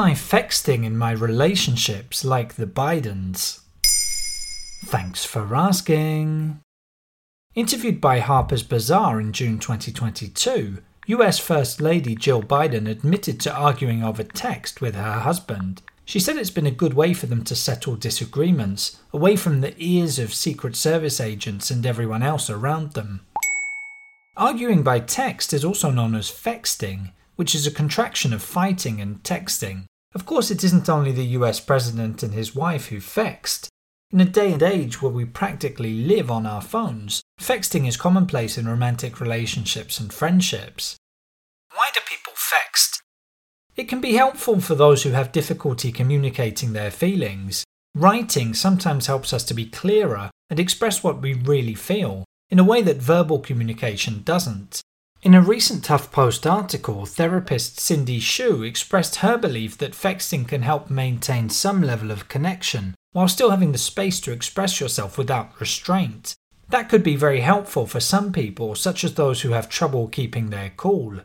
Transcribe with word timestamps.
Am 0.00 0.06
I 0.06 0.12
fexting 0.12 0.86
in 0.86 0.96
my 0.96 1.10
relationships 1.10 2.24
like 2.24 2.54
the 2.54 2.64
Bidens? 2.64 3.60
Thanks 4.86 5.26
for 5.26 5.54
asking. 5.54 6.62
Interviewed 7.54 8.00
by 8.00 8.20
Harper's 8.20 8.62
Bazaar 8.62 9.20
in 9.20 9.34
June 9.34 9.58
2022, 9.58 10.78
US 11.08 11.38
First 11.38 11.82
Lady 11.82 12.14
Jill 12.14 12.42
Biden 12.42 12.88
admitted 12.88 13.40
to 13.40 13.54
arguing 13.54 14.02
over 14.02 14.22
text 14.22 14.80
with 14.80 14.94
her 14.94 15.20
husband. 15.20 15.82
She 16.06 16.18
said 16.18 16.38
it's 16.38 16.48
been 16.48 16.66
a 16.66 16.70
good 16.70 16.94
way 16.94 17.12
for 17.12 17.26
them 17.26 17.44
to 17.44 17.54
settle 17.54 17.94
disagreements, 17.94 19.02
away 19.12 19.36
from 19.36 19.60
the 19.60 19.74
ears 19.76 20.18
of 20.18 20.32
Secret 20.32 20.76
Service 20.76 21.20
agents 21.20 21.70
and 21.70 21.84
everyone 21.84 22.22
else 22.22 22.48
around 22.48 22.94
them. 22.94 23.26
Arguing 24.34 24.82
by 24.82 25.00
text 25.00 25.52
is 25.52 25.62
also 25.62 25.90
known 25.90 26.14
as 26.14 26.30
fexting, 26.30 27.12
which 27.36 27.54
is 27.54 27.66
a 27.66 27.70
contraction 27.70 28.32
of 28.32 28.42
fighting 28.42 28.98
and 28.98 29.22
texting. 29.22 29.84
Of 30.12 30.26
course, 30.26 30.50
it 30.50 30.64
isn't 30.64 30.88
only 30.88 31.12
the 31.12 31.36
US 31.38 31.60
president 31.60 32.22
and 32.22 32.34
his 32.34 32.54
wife 32.54 32.88
who 32.88 32.98
fexed. 32.98 33.68
In 34.12 34.20
a 34.20 34.24
day 34.24 34.52
and 34.52 34.62
age 34.62 35.00
where 35.00 35.12
we 35.12 35.24
practically 35.24 35.94
live 35.94 36.32
on 36.32 36.44
our 36.44 36.60
phones, 36.60 37.22
fexting 37.40 37.86
is 37.86 37.96
commonplace 37.96 38.58
in 38.58 38.66
romantic 38.66 39.20
relationships 39.20 40.00
and 40.00 40.12
friendships. 40.12 40.96
Why 41.72 41.90
do 41.94 42.00
people 42.04 42.32
fext? 42.34 43.02
It 43.76 43.88
can 43.88 44.00
be 44.00 44.14
helpful 44.14 44.60
for 44.60 44.74
those 44.74 45.04
who 45.04 45.10
have 45.10 45.30
difficulty 45.30 45.92
communicating 45.92 46.72
their 46.72 46.90
feelings. 46.90 47.64
Writing 47.94 48.52
sometimes 48.52 49.06
helps 49.06 49.32
us 49.32 49.44
to 49.44 49.54
be 49.54 49.66
clearer 49.66 50.30
and 50.48 50.58
express 50.58 51.04
what 51.04 51.22
we 51.22 51.34
really 51.34 51.74
feel 51.74 52.24
in 52.50 52.58
a 52.58 52.64
way 52.64 52.82
that 52.82 52.96
verbal 52.96 53.38
communication 53.38 54.22
doesn't. 54.24 54.80
In 55.22 55.34
a 55.34 55.42
recent 55.42 55.84
HuffPost 55.84 56.50
article, 56.50 57.04
therapist 57.04 57.78
Cindy 57.78 58.20
Shu 58.20 58.62
expressed 58.62 59.16
her 59.16 59.36
belief 59.36 59.76
that 59.76 59.92
fexting 59.92 60.48
can 60.48 60.62
help 60.62 60.88
maintain 60.88 61.50
some 61.50 61.82
level 61.82 62.10
of 62.10 62.28
connection 62.28 62.94
while 63.12 63.28
still 63.28 63.50
having 63.50 63.72
the 63.72 63.78
space 63.78 64.18
to 64.20 64.32
express 64.32 64.80
yourself 64.80 65.18
without 65.18 65.60
restraint. 65.60 66.34
That 66.70 66.88
could 66.88 67.02
be 67.02 67.16
very 67.16 67.40
helpful 67.40 67.86
for 67.86 68.00
some 68.00 68.32
people, 68.32 68.74
such 68.74 69.04
as 69.04 69.12
those 69.12 69.42
who 69.42 69.50
have 69.50 69.68
trouble 69.68 70.08
keeping 70.08 70.48
their 70.48 70.72
cool. 70.78 71.20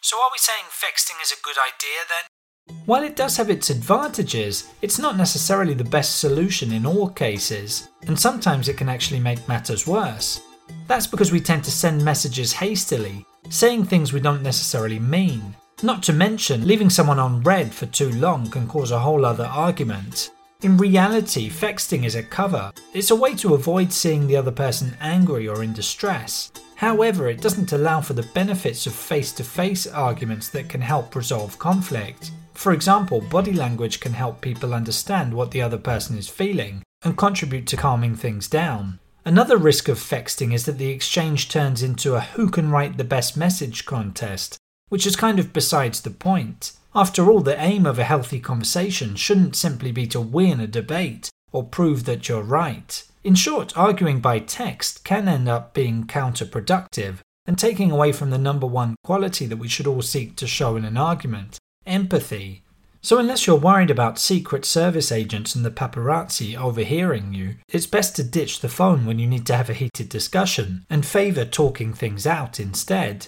So, 0.00 0.16
are 0.16 0.30
we 0.32 0.38
saying 0.38 0.64
fexting 0.70 1.22
is 1.22 1.30
a 1.30 1.44
good 1.44 1.56
idea 1.58 2.00
then? 2.08 2.76
While 2.86 3.04
it 3.04 3.14
does 3.14 3.36
have 3.36 3.50
its 3.50 3.70
advantages, 3.70 4.68
it's 4.80 4.98
not 4.98 5.16
necessarily 5.16 5.74
the 5.74 5.84
best 5.84 6.18
solution 6.18 6.72
in 6.72 6.84
all 6.84 7.08
cases, 7.08 7.88
and 8.08 8.18
sometimes 8.18 8.66
it 8.66 8.76
can 8.76 8.88
actually 8.88 9.20
make 9.20 9.46
matters 9.46 9.86
worse. 9.86 10.40
That's 10.86 11.06
because 11.06 11.32
we 11.32 11.40
tend 11.40 11.64
to 11.64 11.70
send 11.70 12.04
messages 12.04 12.52
hastily, 12.52 13.24
saying 13.48 13.84
things 13.84 14.12
we 14.12 14.20
don't 14.20 14.42
necessarily 14.42 14.98
mean. 14.98 15.54
Not 15.82 16.02
to 16.04 16.12
mention, 16.12 16.66
leaving 16.66 16.90
someone 16.90 17.18
on 17.18 17.42
read 17.42 17.72
for 17.72 17.86
too 17.86 18.12
long 18.12 18.48
can 18.50 18.68
cause 18.68 18.90
a 18.90 18.98
whole 18.98 19.24
other 19.24 19.46
argument. 19.46 20.30
In 20.62 20.76
reality, 20.76 21.50
fexting 21.50 22.04
is 22.04 22.14
a 22.14 22.22
cover. 22.22 22.70
It's 22.94 23.10
a 23.10 23.16
way 23.16 23.34
to 23.36 23.54
avoid 23.54 23.92
seeing 23.92 24.26
the 24.26 24.36
other 24.36 24.52
person 24.52 24.96
angry 25.00 25.48
or 25.48 25.64
in 25.64 25.72
distress. 25.72 26.52
However, 26.76 27.28
it 27.28 27.40
doesn't 27.40 27.72
allow 27.72 28.00
for 28.00 28.12
the 28.12 28.28
benefits 28.34 28.86
of 28.86 28.94
face 28.94 29.32
to 29.32 29.44
face 29.44 29.88
arguments 29.88 30.48
that 30.50 30.68
can 30.68 30.80
help 30.80 31.16
resolve 31.16 31.58
conflict. 31.58 32.30
For 32.54 32.72
example, 32.72 33.20
body 33.20 33.52
language 33.52 33.98
can 33.98 34.12
help 34.12 34.40
people 34.40 34.72
understand 34.74 35.34
what 35.34 35.50
the 35.50 35.62
other 35.62 35.78
person 35.78 36.16
is 36.16 36.28
feeling 36.28 36.82
and 37.02 37.16
contribute 37.16 37.66
to 37.68 37.76
calming 37.76 38.14
things 38.14 38.46
down. 38.46 39.00
Another 39.24 39.56
risk 39.56 39.88
of 39.88 39.98
fexting 39.98 40.52
is 40.52 40.66
that 40.66 40.78
the 40.78 40.90
exchange 40.90 41.48
turns 41.48 41.82
into 41.82 42.16
a 42.16 42.20
who 42.20 42.48
can 42.48 42.70
write 42.70 42.96
the 42.96 43.04
best 43.04 43.36
message 43.36 43.84
contest, 43.84 44.58
which 44.88 45.06
is 45.06 45.14
kind 45.14 45.38
of 45.38 45.52
besides 45.52 46.00
the 46.00 46.10
point. 46.10 46.72
After 46.94 47.30
all, 47.30 47.40
the 47.40 47.60
aim 47.60 47.86
of 47.86 47.98
a 47.98 48.04
healthy 48.04 48.40
conversation 48.40 49.14
shouldn't 49.14 49.56
simply 49.56 49.92
be 49.92 50.06
to 50.08 50.20
win 50.20 50.60
a 50.60 50.66
debate 50.66 51.30
or 51.52 51.62
prove 51.62 52.04
that 52.04 52.28
you're 52.28 52.42
right. 52.42 53.02
In 53.22 53.36
short, 53.36 53.76
arguing 53.78 54.20
by 54.20 54.40
text 54.40 55.04
can 55.04 55.28
end 55.28 55.48
up 55.48 55.72
being 55.72 56.04
counterproductive 56.04 57.18
and 57.46 57.56
taking 57.56 57.90
away 57.90 58.10
from 58.10 58.30
the 58.30 58.38
number 58.38 58.66
one 58.66 58.96
quality 59.04 59.46
that 59.46 59.56
we 59.56 59.68
should 59.68 59.86
all 59.86 60.02
seek 60.02 60.36
to 60.36 60.46
show 60.46 60.76
in 60.76 60.84
an 60.84 60.96
argument 60.96 61.58
empathy. 61.86 62.62
So, 63.04 63.18
unless 63.18 63.48
you're 63.48 63.56
worried 63.56 63.90
about 63.90 64.20
Secret 64.20 64.64
Service 64.64 65.10
agents 65.10 65.56
and 65.56 65.64
the 65.64 65.72
paparazzi 65.72 66.56
overhearing 66.56 67.34
you, 67.34 67.56
it's 67.68 67.86
best 67.86 68.14
to 68.16 68.22
ditch 68.22 68.60
the 68.60 68.68
phone 68.68 69.06
when 69.06 69.18
you 69.18 69.26
need 69.26 69.44
to 69.46 69.56
have 69.56 69.68
a 69.68 69.74
heated 69.74 70.08
discussion 70.08 70.86
and 70.88 71.04
favour 71.04 71.44
talking 71.44 71.92
things 71.92 72.28
out 72.28 72.60
instead. 72.60 73.26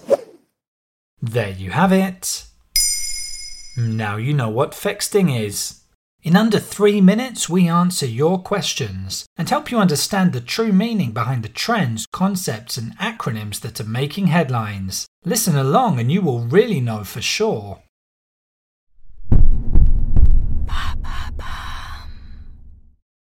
There 1.21 1.51
you 1.51 1.73
have 1.73 1.91
it. 1.93 2.45
Now 3.77 4.17
you 4.17 4.33
know 4.33 4.49
what 4.49 4.73
fexting 4.73 5.37
is. 5.37 5.81
In 6.23 6.37
under 6.37 6.61
three 6.61 7.01
minutes, 7.01 7.49
we 7.49 7.69
answer 7.69 8.07
your 8.07 8.39
questions 8.41 9.27
and 9.37 9.51
help 9.51 9.73
you 9.73 9.79
understand 9.79 10.33
the 10.33 10.41
true 10.41 10.73
meaning 10.73 11.11
behind 11.11 11.43
the 11.43 11.49
trends, 11.49 12.07
concepts, 12.07 12.79
and 12.79 12.97
acronyms 12.99 13.61
that 13.61 13.81
are 13.81 13.85
making 13.85 14.29
headlines. 14.29 15.09
Listen 15.25 15.57
along 15.57 15.99
and 15.99 16.13
you 16.13 16.23
will 16.23 16.41
really 16.47 16.81
know 16.81 17.03
for 17.03 17.21
sure. 17.21 17.84